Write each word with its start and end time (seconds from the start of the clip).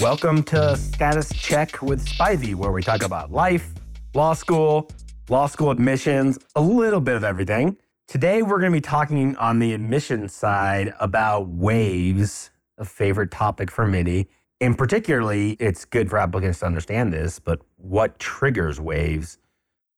Welcome 0.00 0.44
to 0.44 0.78
Status 0.78 1.28
Check 1.28 1.82
with 1.82 2.02
Spivey, 2.06 2.54
where 2.54 2.72
we 2.72 2.82
talk 2.82 3.02
about 3.02 3.30
life, 3.30 3.74
law 4.14 4.32
school, 4.32 4.90
law 5.28 5.46
school 5.46 5.70
admissions, 5.70 6.38
a 6.56 6.60
little 6.62 7.02
bit 7.02 7.16
of 7.16 7.22
everything. 7.22 7.76
Today, 8.08 8.40
we're 8.40 8.60
going 8.60 8.72
to 8.72 8.76
be 8.76 8.80
talking 8.80 9.36
on 9.36 9.58
the 9.58 9.74
admissions 9.74 10.32
side 10.32 10.94
about 11.00 11.48
waves, 11.48 12.50
a 12.78 12.86
favorite 12.86 13.30
topic 13.30 13.70
for 13.70 13.86
many. 13.86 14.28
And 14.58 14.78
particularly, 14.78 15.52
it's 15.60 15.84
good 15.84 16.08
for 16.08 16.16
applicants 16.16 16.60
to 16.60 16.66
understand 16.66 17.12
this, 17.12 17.38
but 17.38 17.60
what 17.76 18.18
triggers 18.18 18.80
waves? 18.80 19.36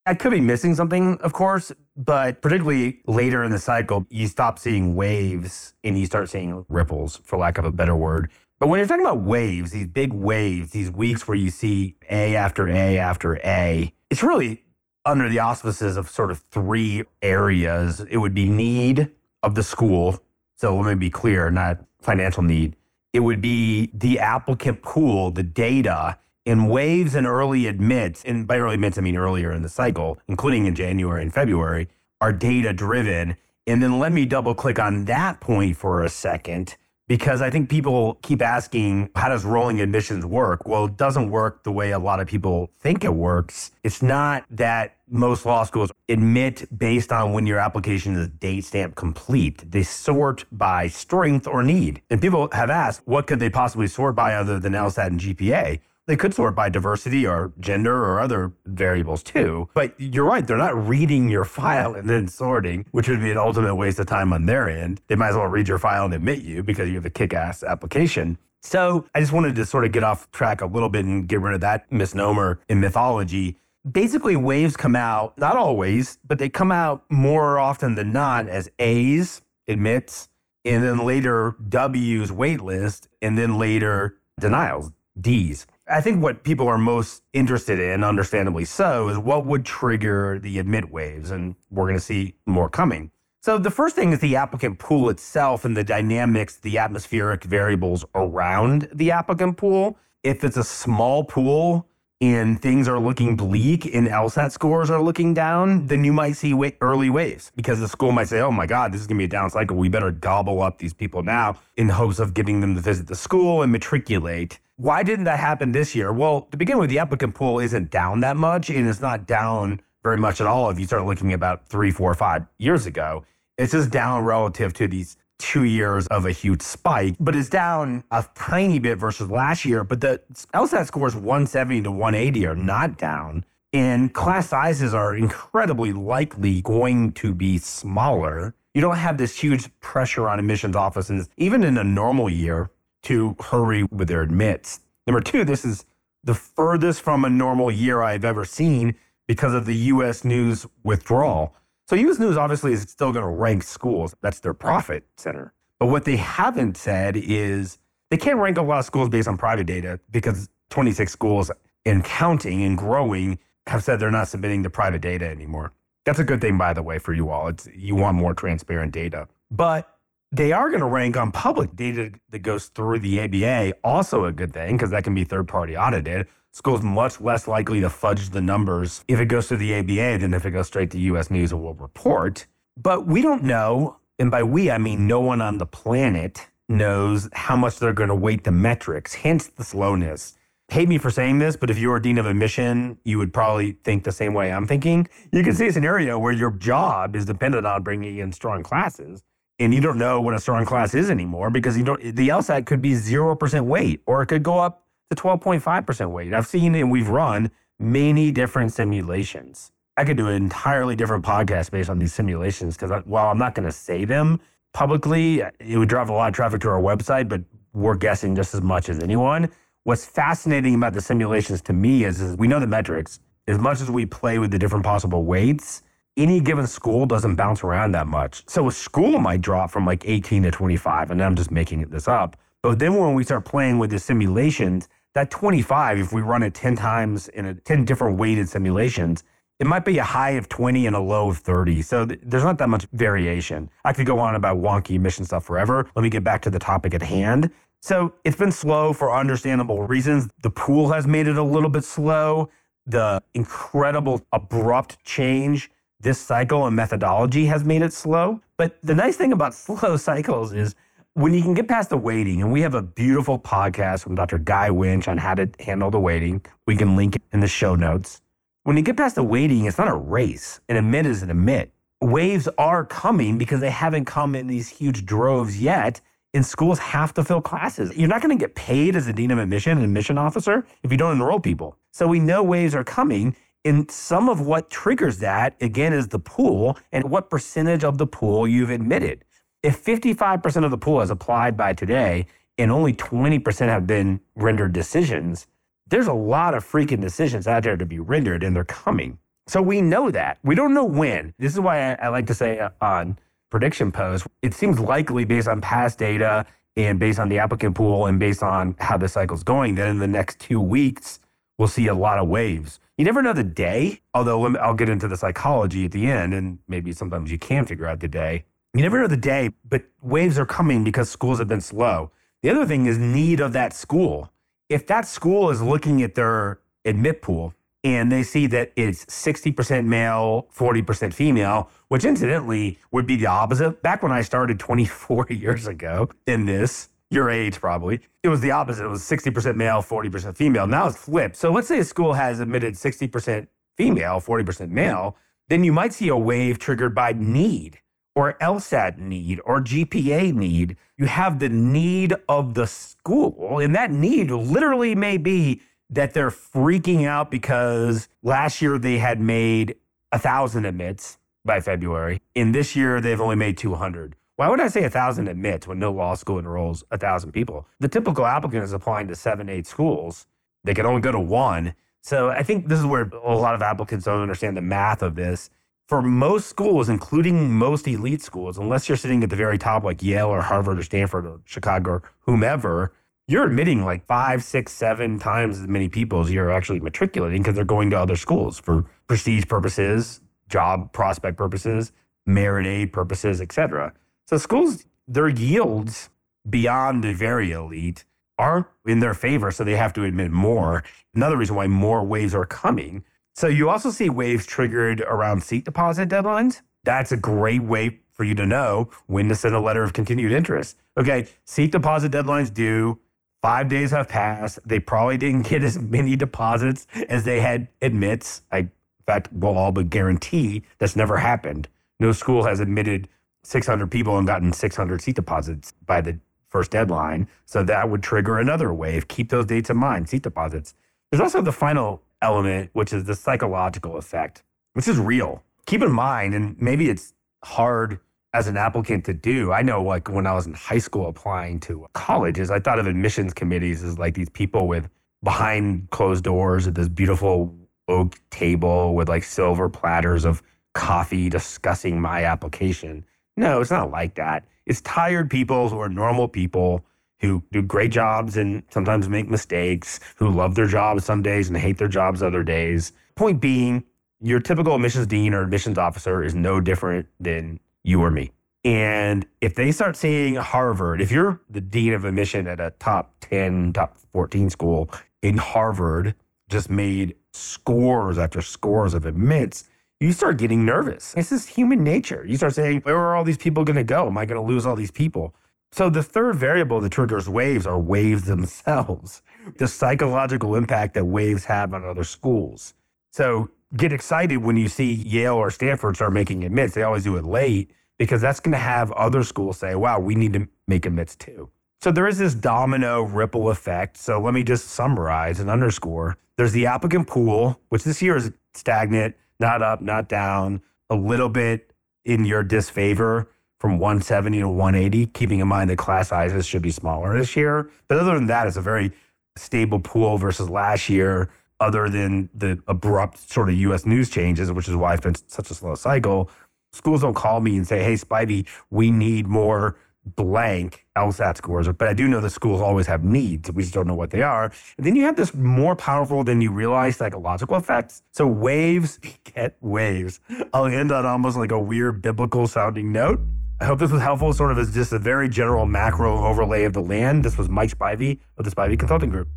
I 0.05 0.15
could 0.15 0.33
be 0.33 0.41
missing 0.41 0.75
something, 0.75 1.19
of 1.19 1.33
course, 1.33 1.71
but 1.97 2.43
particularly 2.43 3.03
later 3.07 3.45
in 3.45 3.53
the 3.53 3.59
cycle, 3.61 4.05
you 4.11 4.27
stop 4.27 4.59
seeing 4.59 4.97
waves 4.97 5.75
and 5.85 5.97
you 5.97 6.07
start 6.07 6.29
seeing 6.29 6.65
ripples, 6.69 7.21
for 7.23 7.39
lack 7.39 7.57
of 7.57 7.65
a 7.65 7.71
better 7.71 7.95
word. 7.95 8.29
But 8.59 8.69
when 8.69 8.79
you're 8.79 8.89
talking 8.89 9.05
about 9.05 9.21
waves, 9.21 9.71
these 9.71 9.87
big 9.87 10.13
waves, 10.13 10.73
these 10.73 10.91
weeks 10.91 11.29
where 11.29 11.37
you 11.37 11.51
see 11.51 11.97
A 12.11 12.35
after 12.35 12.69
A 12.69 12.99
after 12.99 13.37
A, 13.45 13.95
it's 14.11 14.25
really 14.25 14.65
under 15.05 15.29
the 15.29 15.39
auspices 15.39 15.97
of 15.97 16.11
sort 16.11 16.33
of 16.33 16.41
three 16.51 17.05
areas. 17.23 18.01
It 18.11 18.17
would 18.17 18.35
be 18.35 18.49
need 18.49 19.09
of 19.45 19.55
the 19.55 19.63
school. 19.63 20.21
So 20.57 20.77
let 20.77 20.89
me 20.89 20.95
be 20.97 21.11
clear, 21.11 21.49
not 21.51 21.79
financial 22.01 22.43
need. 22.43 22.75
It 23.13 23.21
would 23.21 23.41
be 23.41 23.91
the 23.95 24.19
applicant 24.19 24.83
pool, 24.83 25.31
the 25.31 25.43
data, 25.45 26.19
in 26.45 26.67
waves 26.67 27.15
and 27.15 27.27
early 27.27 27.67
admits, 27.67 28.25
and 28.25 28.47
by 28.47 28.59
early 28.59 28.75
admits, 28.75 28.99
I 28.99 29.01
mean 29.01 29.17
earlier 29.17 29.53
in 29.53 29.63
the 29.63 29.69
cycle, 29.69 30.19
including 30.29 30.67
in 30.67 30.75
January 30.75 31.23
and 31.23 31.33
February, 31.33 31.89
are 32.21 32.33
data 32.33 32.73
driven. 32.73 33.37
And 33.67 33.83
then 33.83 33.99
let 33.99 34.13
me 34.13 34.27
double 34.27 34.55
click 34.55 34.79
on 34.79 35.05
that 35.05 35.41
point 35.41 35.77
for 35.77 36.03
a 36.03 36.09
second, 36.09 36.77
because 37.07 37.43
I 37.43 37.51
think 37.51 37.69
people 37.69 38.19
keep 38.23 38.41
asking, 38.43 39.11
how 39.15 39.29
does 39.29 39.45
rolling 39.45 39.81
admissions 39.81 40.25
work? 40.25 40.67
Well, 40.67 40.87
it 40.87 40.97
doesn't 40.97 41.31
work 41.31 41.63
the 41.63 41.71
way 41.71 41.91
a 41.91 41.99
lot 41.99 42.21
of 42.21 42.27
people 42.27 42.71
think 42.81 43.05
it 43.05 43.15
works. 43.15 43.71
It's 43.85 44.03
not 44.03 44.45
that 44.51 44.97
most 45.09 45.45
law 45.45 45.63
schools 45.65 45.93
admit 46.09 46.67
based 46.77 47.13
on 47.13 47.33
when 47.33 47.47
your 47.47 47.59
application 47.59 48.17
is 48.17 48.29
date 48.29 48.65
stamp 48.65 48.95
complete. 48.95 49.71
They 49.71 49.83
sort 49.83 50.45
by 50.51 50.89
strength 50.89 51.47
or 51.47 51.63
need. 51.63 52.01
And 52.09 52.21
people 52.21 52.49
have 52.53 52.71
asked, 52.71 53.03
what 53.05 53.27
could 53.27 53.41
they 53.41 53.51
possibly 53.51 53.89
sort 53.89 54.15
by 54.15 54.35
other 54.35 54.59
than 54.59 54.73
LSAT 54.73 55.07
and 55.07 55.21
GPA? 55.21 55.81
They 56.07 56.17
could 56.17 56.35
sort 56.35 56.57
by 56.57 56.69
diversity 56.69 57.27
or 57.27 57.53
gender 57.61 57.95
or 57.95 58.19
other 58.19 58.53
variables 58.67 59.23
too. 59.23 59.69
But 59.73 59.95
you're 59.99 60.25
right, 60.25 60.45
they're 60.45 60.57
not 60.57 60.89
reading 60.89 61.29
your 61.29 61.45
file 61.45 61.95
and 61.95 62.11
then 62.11 62.27
sorting, 62.27 62.87
which 62.91 63.09
would 63.09 63.21
be 63.21 63.31
an 63.31 63.39
ultimate 63.39 63.77
waste 63.77 64.01
of 64.01 64.07
time 64.07 64.33
on 64.33 64.47
their 64.47 64.69
end. 64.69 65.01
They 65.07 65.15
might 65.15 65.29
as 65.29 65.37
well 65.37 65.47
read 65.47 65.69
your 65.69 65.79
file 65.79 66.05
and 66.05 66.15
admit 66.15 66.43
you 66.43 66.65
because 66.65 66.89
you 66.89 66.97
have 66.97 67.07
a 67.07 67.11
kick 67.11 67.33
ass 67.33 67.63
application. 67.63 68.39
So 68.63 69.07
I 69.15 69.21
just 69.21 69.33
wanted 69.33 69.55
to 69.57 69.67
sort 69.67 69.85
of 69.85 69.93
get 69.93 70.03
off 70.03 70.31
track 70.33 70.61
a 70.61 70.67
little 70.67 70.89
bit 70.89 71.05
and 71.05 71.29
get 71.29 71.41
rid 71.41 71.55
of 71.55 71.61
that 71.61 71.91
misnomer 71.91 72.61
in 72.69 72.81
mythology. 72.81 73.59
Basically, 73.91 74.37
waves 74.37 74.77
come 74.77 74.95
out, 74.95 75.37
not 75.39 75.57
always, 75.57 76.19
but 76.27 76.39
they 76.39 76.49
come 76.49 76.71
out 76.71 77.05
more 77.11 77.59
often 77.59 77.97
than 77.97 78.13
not 78.13 78.49
as 78.49 78.71
A's, 78.79 79.43
admits, 79.67 80.29
and 80.65 80.85
then 80.85 80.99
later 80.99 81.57
W's 81.69 82.31
waitlist, 82.31 83.09
and 83.21 83.37
then 83.37 83.59
later 83.59 84.19
denials, 84.39 84.93
D's. 85.21 85.67
I 85.89 86.01
think 86.01 86.23
what 86.23 86.45
people 86.45 86.69
are 86.69 86.79
most 86.79 87.23
interested 87.33 87.81
in, 87.81 88.05
understandably 88.05 88.65
so, 88.65 89.09
is 89.09 89.19
what 89.19 89.45
would 89.47 89.65
trigger 89.65 90.39
the 90.39 90.59
admit 90.59 90.91
waves. 90.91 91.31
And 91.31 91.57
we're 91.71 91.85
going 91.87 91.97
to 91.97 92.01
see 92.01 92.37
more 92.47 92.69
coming. 92.69 93.11
So 93.41 93.59
the 93.59 93.73
first 93.73 93.97
thing 93.97 94.13
is 94.13 94.21
the 94.21 94.37
applicant 94.37 94.79
pool 94.79 95.11
itself 95.11 95.65
and 95.65 95.77
the 95.77 95.83
dynamics, 95.83 96.57
the 96.57 96.79
atmospheric 96.79 97.43
variables 97.43 98.05
around 98.15 98.89
the 98.95 99.11
applicant 99.11 99.57
pool. 99.57 99.99
If 100.23 100.45
it's 100.45 100.57
a 100.57 100.63
small 100.63 101.25
pool 101.25 101.89
and 102.21 102.63
things 102.63 102.87
are 102.87 103.01
looking 103.01 103.35
bleak 103.35 103.85
and 103.93 104.07
LSAT 104.07 104.53
scores 104.53 104.91
are 104.91 105.03
looking 105.03 105.35
down, 105.35 105.89
then 105.89 106.05
you 106.05 106.13
might 106.13 106.35
see 106.35 106.55
early 106.81 107.11
waves 107.11 107.51
because 107.57 107.81
the 107.81 107.89
school 107.89 108.13
might 108.13 108.29
say, 108.29 108.39
oh 108.39 108.53
my 108.53 108.65
God, 108.65 108.93
this 108.93 109.01
is 109.01 109.09
going 109.09 109.17
to 109.17 109.23
be 109.23 109.25
a 109.25 109.29
down 109.29 109.51
cycle. 109.51 109.77
We 109.77 109.89
better 109.89 110.13
gobble 110.13 110.63
up 110.63 110.79
these 110.79 110.95
people 110.95 111.25
now 111.25 111.59
in 111.77 111.89
hopes 111.89 112.21
of 112.21 112.35
getting 112.35 112.61
them 112.61 112.77
to 112.77 112.81
visit 112.81 113.09
the 113.09 113.17
school 113.17 113.63
and 113.63 113.73
matriculate. 113.73 114.61
Why 114.83 115.05
didn't 115.05 115.27
that 115.27 115.39
happen 115.39 115.71
this 115.71 115.95
year? 115.95 116.13
Well, 116.13 116.49
to 116.51 116.57
begin 116.57 116.77
with, 116.77 116.91
the 116.91 116.99
applicant 116.99 117.37
pool 117.37 117.61
isn't 117.61 117.93
down 117.93 118.19
that 118.23 118.37
much 118.37 118.69
and 118.69 118.89
it's 118.89 119.01
not 119.01 119.29
down 119.29 119.81
very 120.03 120.17
much 120.17 120.41
at 120.41 120.49
all 120.49 120.71
if 120.71 120.81
you 120.81 120.87
start 120.87 121.07
looking 121.07 121.33
about 121.33 121.69
three, 121.69 121.93
four, 121.93 122.13
five 122.17 122.47
years 122.59 122.85
ago. 122.85 123.25
It's 123.57 123.71
just 123.71 123.93
down 123.93 124.25
relative 124.25 124.73
to 124.75 124.89
these 124.89 125.17
two 125.39 125.63
years 125.63 126.09
of 126.09 126.27
a 126.27 126.33
huge 126.33 126.63
spike, 126.63 127.15
but 127.21 127.37
it's 127.37 127.49
down 127.49 128.03
a 128.11 128.25
tiny 128.35 128.81
bit 128.81 128.99
versus 128.99 129.31
last 129.31 129.65
year. 129.65 129.85
But 129.85 130.01
the 130.01 130.21
LSAT 130.53 130.89
scores 130.89 131.15
170 131.15 131.83
to 131.83 131.93
180 131.93 132.45
are 132.47 132.57
not 132.57 132.99
down. 132.99 133.45
And 133.73 134.13
class 134.13 134.49
sizes 134.49 134.95
are 134.95 135.15
incredibly 135.15 135.93
likely 135.93 136.61
going 136.61 137.13
to 137.13 137.33
be 137.33 137.59
smaller. 137.59 138.53
You 138.75 138.81
don't 138.81 138.97
have 138.97 139.17
this 139.17 139.39
huge 139.39 139.71
pressure 139.79 140.29
on 140.29 140.41
admissions 140.41 140.75
offices, 140.75 141.29
even 141.37 141.63
in 141.63 141.79
a 141.79 141.85
normal 141.85 142.29
year, 142.29 142.69
to 143.03 143.37
hurry 143.41 143.85
with 143.85 144.09
their 144.09 144.23
admits. 144.23 144.81
Number 145.07 145.21
two, 145.21 145.45
this 145.45 145.65
is 145.65 145.85
the 146.25 146.35
furthest 146.35 147.03
from 147.03 147.25
a 147.25 147.31
normal 147.31 147.71
year 147.71 148.03
I've 148.03 148.25
ever 148.25 148.45
seen 148.45 148.95
because 149.27 149.55
of 149.55 149.67
the 149.67 149.75
US 149.75 150.25
News 150.25 150.67
withdrawal. 150.85 151.55
So 151.89 151.97
US 151.97 152.19
News 152.19 152.37
obviously 152.37 152.73
is 152.73 152.83
still 152.83 153.13
going 153.13 153.25
to 153.25 153.31
rank 153.31 153.63
schools. 153.63 154.15
That's 154.21 154.41
their 154.41 154.55
profit 154.55 155.05
center. 155.17 155.53
But 155.79 155.87
what 155.87 156.05
they 156.05 156.17
haven't 156.17 156.77
said 156.77 157.17
is 157.17 157.79
they 158.11 158.17
can't 158.17 158.39
rank 158.39 158.57
a 158.59 158.63
lot 158.63 158.79
of 158.79 158.85
schools 158.85 159.09
based 159.09 159.27
on 159.27 159.37
private 159.37 159.67
data 159.67 159.99
because 160.11 160.49
26 160.71 161.11
schools 161.11 161.51
and 161.85 162.05
counting 162.05 162.63
and 162.63 162.79
growing 162.79 163.39
have 163.67 163.83
said 163.83 163.99
they're 163.99 164.11
not 164.11 164.29
submitting 164.29 164.63
the 164.63 164.71
private 164.71 165.01
data 165.01 165.29
anymore. 165.29 165.73
That's 166.05 166.19
a 166.19 166.25
good 166.25 166.41
thing, 166.41 166.59
by 166.59 166.73
the 166.73 166.83
way, 166.83 166.99
for 166.99 167.13
you 167.13 167.31
all. 167.31 167.49
It's 167.49 167.69
you 167.75 167.95
want 167.95 168.17
more 168.17 168.35
transparent 168.35 168.93
data. 168.93 169.29
But 169.51 169.89
they 170.33 170.51
are 170.51 170.71
going 170.71 170.81
to 170.81 170.87
rank 170.87 171.17
on 171.17 171.31
public 171.31 171.77
data 171.77 172.11
that 172.31 172.39
goes 172.39 172.67
through 172.69 172.99
the 173.01 173.21
ABA, 173.21 173.75
also 173.85 174.25
a 174.25 174.33
good 174.33 174.53
thing 174.53 174.77
because 174.77 174.91
that 174.91 175.05
can 175.05 175.15
be 175.15 175.25
third 175.25 175.47
party 175.47 175.77
audited. 175.77 176.27
School's 176.53 176.83
much 176.83 177.21
less 177.21 177.47
likely 177.47 177.81
to 177.81 177.91
fudge 177.91 178.31
the 178.31 178.41
numbers 178.41 179.05
if 179.09 179.21
it 179.21 179.27
goes 179.27 179.49
through 179.49 179.59
the 179.59 179.75
ABA 179.75 180.19
than 180.19 180.33
if 180.33 180.47
it 180.47 180.51
goes 180.51 180.67
straight 180.67 180.91
to 180.93 180.99
US 180.99 181.31
News 181.31 181.53
and 181.53 181.63
World 181.63 181.81
Report. 181.81 182.47
But 182.81 183.07
we 183.07 183.21
don't 183.21 183.45
know, 183.45 183.99
and 184.19 184.31
by 184.31 184.43
we, 184.43 184.71
I 184.71 184.79
mean 184.79 185.07
no 185.07 185.21
one 185.21 185.43
on 185.43 185.59
the 185.59 185.67
planet 185.67 186.47
knows 186.67 187.29
how 187.35 187.57
much 187.57 187.79
they're 187.79 187.93
going 187.93 188.09
to 188.09 188.15
weight 188.15 188.45
the 188.45 188.53
metrics, 188.53 189.15
hence 189.15 189.49
the 189.49 189.65
slowness. 189.65 190.35
Hate 190.69 190.89
me 190.89 190.97
for 190.97 191.11
saying 191.11 191.39
this, 191.39 191.57
but 191.57 191.69
if 191.69 191.79
you 191.79 191.91
were 191.91 192.01
dean 192.01 192.17
of 192.17 192.25
admission, 192.25 192.97
you 193.05 193.19
would 193.19 193.35
probably 193.35 193.73
think 193.85 194.05
the 194.05 194.13
same 194.13 194.33
way 194.33 194.51
I'm 194.51 194.67
thinking. 194.67 195.07
You 195.31 195.43
can 195.43 195.53
see 195.53 195.67
a 195.67 195.73
scenario 195.73 196.19
where 196.19 196.33
your 196.33 196.53
job 196.53 197.15
is 197.15 197.27
dependent 197.27 197.67
on 197.67 197.83
bringing 197.83 198.17
in 198.17 198.33
strong 198.33 198.63
classes 198.63 199.23
and 199.63 199.73
you 199.73 199.81
don't 199.81 199.99
know 199.99 200.21
what 200.21 200.35
a 200.35 200.41
strong 200.41 200.65
class 200.65 200.95
is 200.95 201.11
anymore 201.11 201.51
because 201.51 201.77
you 201.77 201.85
don't 201.85 202.01
the 202.01 202.29
LSAT 202.29 202.67
could 202.67 202.83
be 202.83 202.93
0% 202.93 203.65
weight 203.65 204.01
or 204.07 204.23
it 204.23 204.27
could 204.27 204.43
go 204.43 204.59
up 204.59 204.85
to 205.11 205.17
12.5% 205.17 206.11
weight. 206.11 206.33
I've 206.33 206.47
seen 206.47 206.75
and 206.75 206.91
we've 206.91 207.09
run 207.09 207.51
many 207.79 208.31
different 208.31 208.73
simulations. 208.73 209.73
I 209.97 210.05
could 210.05 210.17
do 210.17 210.29
an 210.29 210.35
entirely 210.35 210.97
different 210.97 211.25
podcast 211.25 211.71
based 211.71 211.91
on 211.91 211.99
these 211.99 212.15
simulations 212.15 212.77
because 212.77 213.03
while 213.05 213.27
I'm 213.27 213.39
not 213.39 213.55
going 213.55 213.67
to 213.67 213.73
say 213.73 214.05
them 214.05 214.41
publicly, 214.73 215.43
it 215.61 215.77
would 215.77 215.89
drive 215.89 216.09
a 216.09 216.13
lot 216.13 216.29
of 216.29 216.35
traffic 216.35 216.63
to 216.63 216.69
our 216.69 216.81
website, 216.81 217.29
but 217.29 217.43
we're 217.75 217.97
guessing 217.97 218.35
just 218.35 218.55
as 218.55 218.63
much 218.63 218.89
as 218.89 218.99
anyone. 219.01 219.51
What's 219.85 220.05
fascinating 220.05 220.75
about 220.75 220.95
the 220.95 221.01
simulations 221.01 221.61
to 221.63 221.73
me 221.73 222.05
is, 222.05 222.21
is 222.21 222.37
we 222.37 222.49
know 222.49 222.61
the 222.61 222.67
metrics. 222.67 223.21
As 223.47 223.59
much 223.59 223.81
as 223.81 223.91
we 223.91 224.07
play 224.07 224.39
with 224.39 224.51
the 224.51 224.59
different 224.59 224.85
possible 224.85 225.25
weights, 225.25 225.83
any 226.17 226.41
given 226.41 226.67
school 226.67 227.07
doesn't 227.07 227.37
bounce 227.37 227.65
around 227.65 227.93
that 227.93 228.07
much. 228.07 228.43
So 228.49 228.69
a 228.69 228.73
school 228.73 229.19
might 229.19 229.41
drop 229.41 229.71
from 229.71 229.87
like 229.87 230.05
18 230.07 230.43
to 230.45 230.51
25, 230.51 231.11
and 231.11 231.23
I'm 231.23 231.37
just 231.37 231.51
making 231.51 231.89
this 231.89 232.09
up. 232.09 232.37
But 232.63 232.79
then 232.79 232.95
when 232.95 233.15
we 233.15 233.25
start 233.25 233.45
playing 233.45 233.79
with 233.79 233.91
the 233.91 233.99
simulations, 233.99 234.89
that 235.15 235.31
25, 235.31 235.99
if 235.99 236.13
we 236.13 236.23
run 236.23 236.43
it 236.43 236.55
10 236.55 236.77
times 236.77 237.29
in 237.29 237.47
a 237.47 237.55
10 237.55 237.85
different 237.85 238.19
weighted 238.19 238.49
simulations, 238.49 239.25
it 239.59 239.67
might 239.67 239.85
be 239.85 239.99
a 239.99 240.05
high 240.05 240.31
of 240.31 240.49
20 240.49 240.87
and 240.87 240.97
a 240.97 241.01
low 241.01 241.31
of 241.31 241.39
30. 241.39 241.83
So 241.83 242.07
th- 242.07 242.21
there's 242.23 242.45
not 242.45 242.59
that 242.59 242.69
much 242.69 242.87
variation. 242.93 243.71
I 243.85 243.93
could 243.93 244.07
go 244.07 244.19
on 244.19 244.35
about 244.35 244.59
wonky 244.59 244.99
mission 244.99 245.25
stuff 245.25 245.45
forever. 245.45 245.89
Let 245.95 246.03
me 246.03 246.09
get 246.09 246.25
back 246.25 246.43
to 246.43 246.51
the 246.51 246.59
topic 246.59 246.95
at 246.95 247.03
hand. 247.03 247.51
So 247.81 248.15
it's 248.25 248.37
been 248.37 248.53
slow 248.53 248.93
for 248.93 249.13
understandable 249.13 249.83
reasons. 249.87 250.29
The 250.43 250.51
pool 250.51 250.93
has 250.93 251.07
made 251.07 251.27
it 251.27 251.37
a 251.37 251.43
little 251.43 251.71
bit 251.71 251.85
slow. 251.85 252.49
The 252.87 253.23
incredible 253.35 254.27
abrupt 254.33 255.03
change 255.05 255.71
this 256.03 256.19
cycle 256.19 256.67
and 256.67 256.77
methodology 256.77 257.47
has 257.47 257.65
made 257.65 257.83
it 257.83 257.93
slow. 257.93 258.41
But 258.57 258.77
the 258.83 258.95
nice 258.95 259.17
thing 259.17 259.33
about 259.33 259.55
slow 259.67 259.97
cycles 259.97 260.53
is 260.53 260.75
when 261.15 261.35
you 261.35 261.43
can 261.43 261.55
get 261.55 261.69
past 261.69 261.91
the 261.91 261.97
waiting, 261.97 262.43
and 262.43 262.53
we 262.53 262.63
have 262.63 262.75
a 262.75 262.83
beautiful 262.83 263.39
podcast 263.39 264.03
from 264.03 264.15
Dr. 264.15 264.39
Guy 264.39 264.71
Winch 264.71 265.09
on 265.09 265.19
how 265.19 265.35
to 265.35 265.49
handle 265.61 265.91
the 265.91 266.01
waiting. 266.01 266.45
We 266.67 266.77
can 266.77 266.97
link 266.97 267.17
it 267.17 267.23
in 267.33 267.41
the 267.41 267.49
show 267.49 267.75
notes. 267.75 268.21
When 268.65 268.77
you 268.77 268.83
get 268.83 268.97
past 268.97 269.15
the 269.17 269.23
waiting, 269.23 269.65
it's 269.67 269.79
not 269.79 269.89
a 269.89 269.95
race. 269.95 270.61
An 270.69 270.77
admit 270.77 271.07
is 271.07 271.23
an 271.23 271.31
admit. 271.31 271.73
Waves 272.01 272.49
are 272.59 272.85
coming 272.85 273.39
because 273.39 273.61
they 273.61 273.71
haven't 273.71 274.07
come 274.07 274.35
in 274.35 274.47
these 274.47 274.69
huge 274.69 275.05
droves 275.05 275.61
yet. 275.61 276.01
and 276.35 276.47
schools 276.47 276.79
have 276.79 277.13
to 277.15 277.23
fill 277.23 277.43
classes. 277.43 277.95
You're 277.97 278.09
not 278.09 278.23
going 278.23 278.37
to 278.37 278.43
get 278.43 278.55
paid 278.55 278.97
as 278.97 279.07
a 279.07 279.13
dean 279.13 279.31
of 279.31 279.39
admission 279.39 279.73
and 279.73 279.85
admission 279.85 280.17
officer 280.17 280.67
if 280.83 280.91
you 280.91 280.97
don't 280.97 281.13
enroll 281.13 281.41
people. 281.41 281.77
So 281.91 282.07
we 282.07 282.21
know 282.21 282.43
waves 282.43 282.75
are 282.75 282.85
coming. 282.85 283.37
And 283.65 283.91
some 283.91 284.29
of 284.29 284.41
what 284.41 284.71
triggers 284.71 285.19
that, 285.19 285.57
again, 285.61 285.93
is 285.93 286.09
the 286.09 286.19
pool 286.19 286.77
and 286.91 287.11
what 287.11 287.31
percentage 287.31 287.85
of 287.85 287.99
the 287.99 288.07
pool 288.07 288.47
you've 288.49 288.71
admitted. 288.71 289.25
If 289.63 289.85
55% 289.85 290.65
of 290.65 290.71
the 290.71 290.79
pool 290.79 291.01
has 291.01 291.11
applied 291.11 291.57
by 291.57 291.73
today 291.73 292.27
and 292.59 292.73
only 292.73 292.93
20% 292.93 293.69
have 293.69 293.87
been 293.87 294.21
rendered 294.35 294.73
decisions, 294.73 295.47
there's 295.87 296.09
a 296.09 296.13
lot 296.13 296.55
of 296.55 296.65
freaking 296.65 297.01
decisions 297.01 297.47
out 297.47 297.63
there 297.63 297.77
to 297.77 297.87
be 297.87 298.01
rendered 298.01 298.43
and 298.43 298.57
they're 298.57 298.65
coming. 298.65 299.19
So 299.47 299.63
we 299.63 299.81
know 299.81 300.11
that. 300.11 300.39
We 300.43 300.55
don't 300.55 300.75
know 300.75 300.85
when. 300.85 301.35
This 301.39 301.53
is 301.53 301.61
why 301.61 301.93
I, 301.93 302.07
I 302.07 302.09
like 302.09 302.27
to 302.29 302.35
say 302.35 302.59
uh, 302.59 302.71
on 302.81 303.19
prediction 303.51 303.93
post, 303.93 304.27
it 304.41 304.55
seems 304.55 304.81
likely 304.81 305.25
based 305.25 305.47
on 305.47 305.61
past 305.61 305.99
data 305.99 306.47
and 306.77 306.99
based 306.99 307.19
on 307.19 307.29
the 307.29 307.39
applicant 307.39 307.75
pool 307.75 308.07
and 308.07 308.19
based 308.19 308.43
on 308.43 308.75
how 308.79 308.97
the 308.97 309.09
cycle's 309.09 309.43
going 309.45 309.75
that 309.75 309.89
in 309.89 309.99
the 309.99 310.07
next 310.07 310.39
two 310.39 310.61
weeks, 310.61 311.21
we'll 311.59 311.69
see 311.69 311.87
a 311.87 311.95
lot 311.95 312.19
of 312.19 312.29
waves. 312.29 312.81
You 312.99 313.07
never 313.07 313.23
know 313.23 313.33
the 313.33 313.43
day, 313.43 314.01
although 314.13 314.55
I'll 314.57 314.75
get 314.75 314.89
into 314.89 315.09
the 315.09 315.17
psychology 315.17 315.87
at 315.87 315.93
the 315.93 316.07
end, 316.07 316.35
and 316.35 316.59
maybe 316.69 316.93
sometimes 316.93 317.33
you 317.33 317.39
can 317.39 317.65
figure 317.65 317.87
out 317.87 318.01
the 318.01 318.09
day. 318.09 318.45
You 318.75 318.83
never 318.83 319.01
know 319.01 319.07
the 319.07 319.17
day, 319.17 319.51
but 319.69 319.85
waves 320.03 320.39
are 320.39 320.47
coming 320.47 320.85
because 320.85 321.11
schools 321.11 321.39
have 321.39 321.49
been 321.49 321.61
slow. 321.61 322.11
The 322.43 322.51
other 322.51 322.67
thing 322.67 322.87
is 322.87 322.99
need 322.99 323.41
of 323.41 323.53
that 323.55 323.73
school. 323.73 324.31
If 324.69 324.87
that 324.89 325.07
school 325.07 325.51
is 325.51 325.63
looking 325.63 326.03
at 326.03 326.15
their 326.15 326.61
admit 326.85 327.23
pool 327.23 327.55
and 327.85 328.13
they 328.13 328.23
see 328.23 328.47
that 328.49 328.73
it's 328.77 329.05
60% 329.07 329.87
male, 329.87 330.49
40% 330.55 331.13
female, 331.13 331.71
which 331.89 332.05
incidentally 332.05 332.79
would 332.91 333.07
be 333.07 333.17
the 333.17 333.27
opposite. 333.27 333.83
Back 333.83 334.03
when 334.03 334.13
I 334.13 334.23
started 334.23 334.59
24 334.59 335.27
years 335.31 335.67
ago 335.67 336.11
in 336.27 336.47
this, 336.47 336.89
your 337.13 337.31
age 337.31 337.61
probably. 337.61 338.01
It 338.23 338.29
was 338.29 338.41
the 338.41 338.51
opposite. 338.51 338.85
It 338.85 338.89
was 338.89 339.03
60% 339.03 339.57
male, 339.57 339.83
40% 339.83 340.37
female. 340.37 340.67
Now 340.67 340.89
it's 340.89 340.97
flipped. 340.97 341.37
So 341.37 341.53
let's 341.53 341.69
say 341.69 341.79
a 341.79 341.85
school 341.85 342.15
has 342.15 342.41
admitted 342.41 342.75
60% 342.75 343.47
female, 343.77 344.21
40% 344.21 344.71
male, 344.71 345.17
then 345.49 345.65
you 345.65 345.73
might 345.73 345.93
see 345.93 346.09
a 346.09 346.17
wave 346.17 346.59
triggered 346.59 346.95
by 346.95 347.13
need 347.13 347.81
or 348.15 348.35
LSAT 348.41 348.99
need 348.99 349.41
or 349.45 349.61
GPA 349.61 350.33
need. 350.33 350.77
You 350.97 351.07
have 351.07 351.39
the 351.39 351.49
need 351.49 352.15
of 352.29 352.55
the 352.55 352.67
school, 352.67 353.59
and 353.59 353.75
that 353.75 353.91
need 353.91 354.31
literally 354.31 354.95
may 354.95 355.17
be 355.17 355.63
that 355.91 356.15
they're 356.15 356.31
freaking 356.31 357.07
out 357.07 357.31
because 357.31 358.09
last 358.23 358.63
year 358.63 358.79
they 358.79 358.99
had 358.99 359.21
made 359.21 359.77
a 360.11 360.19
thousand 360.19 360.65
admits 360.65 361.19
by 361.45 361.61
February. 361.61 362.21
and 362.37 362.55
this 362.55 362.77
year, 362.77 363.01
they've 363.01 363.21
only 363.21 363.37
made 363.37 363.59
200. 363.59 364.15
Why 364.43 364.49
would 364.49 364.61
I 364.61 364.67
say 364.67 364.83
a 364.83 364.91
thousand 364.91 365.29
admits 365.29 365.69
when 365.69 365.79
no 365.79 365.93
law 365.93 366.17
school 366.17 366.41
enrolls 366.41 366.83
a 366.91 366.99
thousand 366.99 367.31
people? 367.31 367.69
The 367.79 367.87
typical 367.87 368.27
applicant 368.27 368.65
is 368.65 368.73
applying 368.73 369.07
to 369.07 369.15
seven, 369.15 369.49
eight 369.49 369.69
schools. 369.69 370.27
They 370.65 370.75
can 370.75 370.85
only 370.85 371.01
go 371.01 371.13
to 371.13 371.21
one. 371.21 371.75
So 372.01 372.29
I 372.31 372.43
think 372.43 372.67
this 372.67 372.81
is 372.81 372.85
where 372.85 373.03
a 373.03 373.37
lot 373.37 373.55
of 373.55 373.63
applicants 373.63 374.07
don't 374.07 374.21
understand 374.21 374.57
the 374.57 374.61
math 374.61 375.01
of 375.01 375.15
this. 375.15 375.49
For 375.87 376.03
most 376.03 376.49
schools, 376.49 376.89
including 376.89 377.53
most 377.53 377.87
elite 377.87 378.21
schools, 378.21 378.59
unless 378.59 378.89
you're 378.89 378.97
sitting 378.97 379.23
at 379.23 379.31
the 379.31 379.37
very 379.37 379.59
top 379.59 379.85
like 379.85 380.03
Yale 380.03 380.27
or 380.27 380.43
Harvard 380.43 380.81
or 380.81 380.83
Stanford 380.83 381.25
or 381.25 381.39
Chicago 381.45 381.91
or 381.93 382.03
whomever, 382.23 382.93
you're 383.29 383.45
admitting 383.45 383.85
like 383.85 384.05
five, 384.07 384.43
six, 384.43 384.73
seven 384.73 385.21
times 385.21 385.61
as 385.61 385.69
many 385.69 385.89
people 385.89 386.21
as 386.21 386.33
you're 386.33 386.51
actually 386.51 386.81
matriculating 386.81 387.43
because 387.43 387.55
they're 387.55 387.65
going 387.65 387.91
to 387.91 387.97
other 387.97 388.17
schools 388.17 388.59
for 388.59 388.87
prestige 389.07 389.47
purposes, 389.47 390.21
job 390.49 390.93
prospect 390.93 391.37
purposes, 391.37 391.93
merit 392.27 392.67
aid 392.67 392.93
purposes, 392.93 393.41
etc. 393.41 393.93
So 394.33 394.39
schools, 394.39 394.87
their 395.07 395.29
yields 395.29 396.09
beyond 396.49 397.05
the 397.05 397.13
very 397.13 397.53
elite 397.53 398.07
aren't 398.39 398.65
in 398.87 399.01
their 399.01 399.13
favor, 399.13 399.51
so 399.51 399.63
they 399.63 399.77
have 399.77 399.93
to 399.93 400.05
admit 400.05 400.31
more. 400.31 400.85
Another 401.15 401.37
reason 401.37 401.55
why 401.55 401.67
more 401.67 402.03
waves 402.03 402.35
are 402.35 402.47
coming. 402.47 403.05
So 403.35 403.47
you 403.47 403.69
also 403.69 403.91
see 403.91 404.09
waves 404.09 404.47
triggered 404.47 405.03
around 405.03 405.43
seat 405.43 405.67
deposit 405.67 406.09
deadlines. 406.09 406.63
That's 406.83 407.13
a 407.13 407.19
great 407.19 407.63
way 407.63 408.01
for 408.11 408.25
you 408.25 408.35
to 408.37 408.47
know 408.47 408.89
when 409.07 409.29
to 409.29 409.35
send 409.35 409.55
a 409.55 409.61
letter 409.61 409.83
of 409.83 409.93
continued 409.93 410.33
interest. 410.33 410.79
Okay, 410.97 411.29
seat 411.45 411.71
deposit 411.71 412.11
deadlines 412.11 412.55
due 412.55 412.99
Five 413.43 413.69
days 413.69 413.91
have 413.91 414.09
passed. 414.09 414.61
They 414.65 414.79
probably 414.79 415.19
didn't 415.19 415.43
get 415.51 415.63
as 415.63 415.79
many 415.79 416.17
deposits 416.17 416.87
as 417.11 417.25
they 417.25 417.41
had 417.41 417.69
admits. 417.83 418.41
I, 418.51 418.59
in 418.59 418.71
fact, 419.05 419.31
will 419.31 419.59
all 419.59 419.73
but 419.73 419.91
guarantee 419.91 420.63
that's 420.79 420.97
never 420.97 421.19
happened. 421.19 421.69
No 422.01 422.13
school 422.13 422.45
has 422.45 422.61
admitted 422.61 423.09
600 423.45 423.91
people 423.91 424.19
and 424.19 424.27
gotten 424.27 424.53
600 424.53 425.01
seat 425.03 425.17
deposits 425.17 425.73
by 425.87 426.01
the 426.01 426.19
first 426.49 426.71
deadline. 426.71 427.29
So 427.47 427.63
that 427.65 427.89
would 427.89 428.03
trigger 428.03 428.39
another 428.39 428.73
wave. 428.73 429.09
Keep 429.09 429.31
those 429.31 429.47
dates 429.47 429.71
in 429.71 429.77
mind, 429.77 430.09
seat 430.09 430.23
deposits. 430.23 430.75
There's 431.11 431.21
also 431.21 431.43
the 431.43 431.53
final 431.53 432.03
element, 432.21 432.71
which 432.73 432.93
is 432.93 433.05
the 433.05 433.15
psychological 433.15 433.97
effect, 433.97 434.43
which 434.75 434.87
is 434.87 434.99
real. 434.99 435.43
Keep 435.67 435.83
in 435.83 435.93
mind, 435.93 436.35
and 436.35 436.61
maybe 436.61 436.89
it's 436.89 437.15
hard 437.45 437.99
as 438.35 438.47
an 438.49 438.57
applicant 438.57 439.05
to 439.05 439.13
do. 439.13 439.53
I 439.53 439.63
know, 439.63 439.83
like 439.83 440.09
when 440.09 440.27
I 440.27 440.33
was 440.33 440.47
in 440.47 440.55
high 440.55 440.79
school 440.79 441.09
applying 441.09 441.61
to 441.61 441.87
colleges, 441.93 442.51
I 442.51 442.61
thought 442.61 442.79
of 442.79 442.87
admissions 442.87 443.35
committees 443.35 443.83
as 443.83 443.99
like 443.99 444.15
these 444.15 444.31
people 444.31 444.67
with 444.67 444.89
behind 445.23 445.91
closed 445.91 446.25
doors 446.25 446.67
at 446.67 446.75
this 446.75 446.89
beautiful 446.89 447.55
oak 447.89 448.19
table 448.31 448.95
with 448.95 449.09
like 449.09 449.25
silver 449.25 449.69
platters 449.69 450.25
of 450.25 450.43
coffee 450.75 451.29
discussing 451.29 452.01
my 452.01 452.25
application. 452.25 453.05
No, 453.37 453.61
it's 453.61 453.71
not 453.71 453.91
like 453.91 454.15
that. 454.17 454.45
It's 454.67 454.81
tired 454.83 455.31
people 455.31 455.69
who 455.69 455.81
are 455.81 455.89
normal 455.89 456.29
people 456.29 456.85
who 457.21 457.43
do 457.53 457.63
great 457.63 457.93
jobs 457.93 458.37
and 458.37 458.63
sometimes 458.69 459.09
make 459.09 459.29
mistakes, 459.29 460.01
who 460.17 460.29
love 460.29 460.55
their 460.55 460.67
jobs 460.67 461.05
some 461.05 461.23
days 461.23 461.49
and 461.49 461.57
hate 461.57 461.79
their 461.79 461.89
jobs 461.89 462.23
other 462.23 462.43
days. 462.43 462.93
Point 463.15 463.41
being, 463.41 463.85
your 464.21 464.41
typical 464.41 464.75
admissions 464.75 465.07
dean 465.07 465.33
or 465.33 465.43
admissions 465.43 465.79
officer 465.79 466.23
is 466.23 466.35
no 466.35 466.61
different 466.61 467.07
than 467.21 467.61
you 467.85 468.03
or 468.03 468.11
me. 468.11 468.33
And 468.65 469.27
if 469.41 469.55
they 469.55 469.73
start 469.73 469.97
seeing 469.97 470.35
Harvard, 470.37 471.01
if 471.01 471.11
you're 471.11 471.41
the 471.51 471.61
dean 471.61 471.93
of 471.93 472.05
admission 472.05 472.47
at 472.47 472.61
a 472.61 472.73
top 472.79 473.15
10, 473.21 473.73
top 473.73 473.99
14 474.13 474.51
school 474.51 474.91
in 475.23 475.37
Harvard, 475.39 476.15
just 476.49 476.71
made 476.71 477.17
scores 477.33 478.19
after 478.19 478.41
scores 478.43 478.95
of 478.95 479.07
admits, 479.07 479.65
you 480.03 480.13
start 480.13 480.37
getting 480.37 480.65
nervous. 480.65 481.13
This 481.13 481.33
is 481.33 481.47
human 481.47 481.85
nature. 481.85 482.25
You 482.27 482.37
start 482.37 482.55
saying, 482.55 482.81
where 482.81 482.97
are 482.97 483.15
all 483.17 483.25
these 483.25 483.37
people 483.37 483.65
going 483.65 483.77
to 483.77 483.85
go? 483.85 484.07
Am 484.07 484.19
I 484.19 484.27
going 484.27 484.41
to 484.41 484.47
lose 484.47 484.67
all 484.67 484.77
these 484.77 484.91
people? 484.91 485.35
So 485.71 485.89
the 485.89 486.03
third 486.03 486.37
variable 486.37 486.81
that 486.81 486.91
triggers 486.91 487.29
waves 487.29 487.67
are 487.67 487.79
waves 487.79 488.25
themselves, 488.27 489.23
the 489.59 489.69
psychological 489.69 490.57
impact 490.57 490.95
that 490.95 491.05
waves 491.05 491.45
have 491.47 491.73
on 491.73 491.85
other 491.85 492.05
schools. 492.05 492.75
So 493.13 493.51
get 493.77 493.93
excited 493.93 494.39
when 494.39 494.57
you 494.57 494.69
see 494.69 494.93
Yale 494.93 495.35
or 495.35 495.51
Stanford 495.51 495.97
start 495.97 496.13
making 496.13 496.45
admits. 496.45 496.75
They 496.75 496.83
always 496.83 497.05
do 497.05 497.17
it 497.17 497.25
late 497.25 497.71
because 497.99 498.21
that's 498.21 498.41
going 498.41 498.53
to 498.53 498.59
have 498.59 498.91
other 498.93 499.23
schools 499.23 499.59
say, 499.59 499.75
wow, 499.75 499.99
we 499.99 500.15
need 500.15 500.33
to 500.33 500.49
make 500.67 500.85
admits 500.85 501.15
too. 501.15 501.49
So 501.81 501.91
there 501.91 502.07
is 502.07 502.19
this 502.19 502.35
domino 502.35 503.03
ripple 503.03 503.51
effect. 503.51 503.97
So 503.97 504.21
let 504.21 504.35
me 504.35 504.43
just 504.43 504.69
summarize 504.69 505.41
and 505.41 505.51
underscore. 505.51 506.17
There's 506.37 506.53
the 506.53 506.67
applicant 506.67 507.09
pool, 507.09 507.61
which 507.69 507.85
this 507.85 508.01
year 508.01 508.17
is 508.17 508.31
stagnant, 508.55 509.17
not 509.43 509.61
up, 509.61 509.83
not 509.83 510.09
down, 510.09 510.63
a 510.89 510.95
little 510.95 511.29
bit 511.29 511.75
in 512.07 512.25
your 512.25 512.43
disfavor 512.43 513.29
from 513.61 513.79
170 513.79 514.41
to 514.41 514.49
180, 514.49 515.07
keeping 515.09 515.41
in 515.41 515.49
mind 515.49 515.69
that 515.69 515.77
class 515.77 516.09
sizes 516.09 516.47
should 516.47 516.63
be 516.63 516.71
smaller 516.71 517.17
this 517.19 517.37
year. 517.37 517.71
But 517.89 517.99
other 517.99 518.15
than 518.15 518.27
that, 518.27 518.47
it's 518.47 518.57
a 518.57 518.63
very 518.63 518.93
stable 519.37 519.81
pool 519.81 520.17
versus 520.17 520.49
last 520.49 520.89
year 520.89 521.29
other 521.61 521.89
than 521.89 522.29
the 522.35 522.61
abrupt 522.67 523.31
sort 523.31 523.49
of 523.49 523.55
US 523.55 523.87
news 523.87 524.11
changes, 524.11 524.51
which 524.51 524.69
is 524.69 524.75
why 524.75 524.95
it's 524.95 525.03
been 525.03 525.15
such 525.29 525.51
a 525.51 525.55
slow 525.55 525.75
cycle. 525.75 526.31
Schools 526.73 527.03
don't 527.03 527.15
call 527.15 527.41
me 527.41 527.57
and 527.57 527.67
say, 527.67 527.83
hey, 527.85 527.95
Spivey, 527.95 528.49
we 528.71 528.91
need 528.91 529.27
more 529.27 529.77
blank 530.05 530.87
LSAT 530.97 531.37
scores. 531.37 531.69
But 531.69 531.89
I 531.89 531.95
do 531.95 532.09
know 532.09 532.21
that 532.21 532.31
schools 532.31 532.61
always 532.61 532.87
have 532.87 533.05
needs. 533.05 533.51
We 533.51 533.63
just 533.63 533.75
don't 533.75 533.87
know 533.87 533.95
what 533.95 534.11
they 534.11 534.23
are. 534.23 534.53
And 534.77 534.87
then 534.87 534.97
you 534.97 535.05
have 535.05 535.17
this 535.17 535.35
more 535.35 535.77
powerful 535.77 536.25
than 536.25 536.41
you 536.41 536.51
realize 536.51 536.97
psychological 536.97 537.57
effects. 537.57 538.03
So 538.13 538.27
waves 538.27 538.99
get 539.25 539.57
waves. 539.61 540.21
I'll 540.53 540.67
end 540.67 540.93
on 540.93 541.07
almost 541.07 541.37
like 541.37 541.53
a 541.53 541.61
weird 541.61 542.03
biblical 542.03 542.47
sounding 542.47 542.93
note. 542.93 543.21
I 543.61 543.65
hope 543.65 543.79
this 543.79 543.93
was 543.93 544.03
helpful, 544.03 544.33
sort 544.33 544.51
of 544.51 544.59
as 544.59 544.75
just 544.75 544.93
a 544.93 544.99
very 544.99 545.29
general 545.29 545.67
macro 545.67 546.25
overlay 546.27 546.65
of 546.65 546.73
the 546.73 546.83
land. 546.83 547.25
This 547.25 547.39
was 547.39 547.49
Mike 547.49 547.71
Spivey 547.71 548.19
of 548.37 548.45
the 548.45 548.51
Spivey 548.51 548.77
Consulting 548.77 549.11
Group. 549.11 549.29